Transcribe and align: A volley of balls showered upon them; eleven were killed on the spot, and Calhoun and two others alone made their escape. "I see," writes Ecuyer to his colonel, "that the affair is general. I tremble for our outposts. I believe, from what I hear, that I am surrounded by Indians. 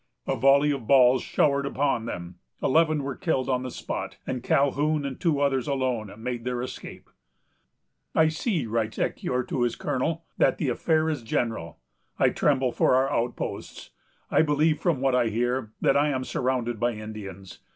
A 0.25 0.35
volley 0.35 0.71
of 0.71 0.87
balls 0.87 1.21
showered 1.21 1.67
upon 1.67 2.05
them; 2.05 2.39
eleven 2.63 3.03
were 3.03 3.15
killed 3.15 3.47
on 3.47 3.61
the 3.61 3.69
spot, 3.69 4.17
and 4.25 4.41
Calhoun 4.41 5.05
and 5.05 5.19
two 5.19 5.39
others 5.39 5.67
alone 5.67 6.11
made 6.17 6.43
their 6.43 6.63
escape. 6.63 7.07
"I 8.15 8.27
see," 8.29 8.65
writes 8.65 8.97
Ecuyer 8.97 9.43
to 9.43 9.61
his 9.61 9.75
colonel, 9.75 10.25
"that 10.39 10.57
the 10.57 10.69
affair 10.69 11.07
is 11.07 11.21
general. 11.21 11.77
I 12.17 12.29
tremble 12.29 12.71
for 12.71 12.95
our 12.95 13.11
outposts. 13.11 13.91
I 14.31 14.41
believe, 14.41 14.79
from 14.79 15.01
what 15.01 15.13
I 15.13 15.27
hear, 15.27 15.71
that 15.81 15.95
I 15.95 16.09
am 16.09 16.23
surrounded 16.23 16.79
by 16.79 16.93
Indians. 16.93 17.59